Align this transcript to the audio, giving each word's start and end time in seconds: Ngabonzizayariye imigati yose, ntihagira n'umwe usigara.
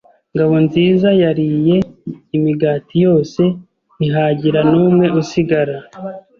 Ngabonzizayariye 0.33 1.75
imigati 2.37 2.95
yose, 3.05 3.41
ntihagira 3.97 4.59
n'umwe 4.71 5.05
usigara. 5.21 5.77